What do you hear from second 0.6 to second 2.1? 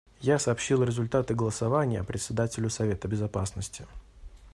результаты голосования